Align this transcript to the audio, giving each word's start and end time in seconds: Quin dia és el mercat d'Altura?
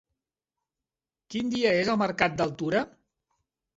Quin 1.35 1.53
dia 1.55 1.75
és 1.81 1.93
el 1.95 2.03
mercat 2.05 2.41
d'Altura? 2.41 2.83